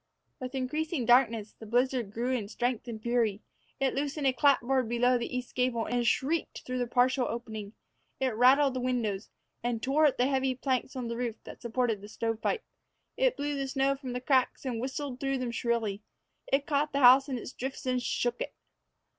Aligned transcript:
With 0.39 0.55
increasing 0.55 1.05
darkness, 1.05 1.53
the 1.59 1.67
blizzard 1.67 2.11
grew 2.11 2.31
in 2.31 2.47
strength 2.47 2.87
and 2.87 2.99
fury. 2.99 3.43
It 3.79 3.93
loosened 3.93 4.25
a 4.25 4.33
clapboard 4.33 4.89
below 4.89 5.15
the 5.19 5.37
east 5.37 5.53
gable, 5.53 5.85
and 5.85 6.07
shrieked 6.07 6.63
through 6.65 6.79
the 6.79 6.87
partial 6.87 7.27
opening. 7.27 7.73
It 8.19 8.35
rattled 8.35 8.73
the 8.73 8.79
window, 8.79 9.19
and 9.63 9.79
tore 9.79 10.07
at 10.07 10.17
the 10.17 10.25
heavy 10.25 10.55
planks 10.55 10.95
on 10.95 11.07
the 11.07 11.17
roof 11.17 11.35
that 11.43 11.61
supported 11.61 12.01
the 12.01 12.07
stovepipe. 12.09 12.63
It 13.15 13.37
blew 13.37 13.53
the 13.55 13.67
snow 13.67 13.95
from 13.95 14.13
the 14.13 14.21
cracks 14.21 14.65
and 14.65 14.81
whistled 14.81 15.19
through 15.19 15.37
them 15.37 15.51
shrilly. 15.51 16.01
It 16.51 16.65
caught 16.65 16.93
the 16.93 17.01
house 17.01 17.29
in 17.29 17.37
its 17.37 17.53
drifts 17.53 17.85
and 17.85 18.01
shook 18.01 18.41
it. 18.41 18.55